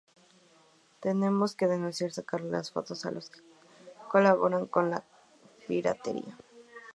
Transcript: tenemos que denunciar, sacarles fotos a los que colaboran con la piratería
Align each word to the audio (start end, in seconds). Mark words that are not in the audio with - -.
tenemos 0.99 1.55
que 1.55 1.67
denunciar, 1.67 2.11
sacarles 2.11 2.71
fotos 2.75 3.05
a 3.05 3.11
los 3.11 3.29
que 3.29 3.39
colaboran 4.09 4.65
con 4.65 4.89
la 4.89 5.03
piratería 5.67 6.35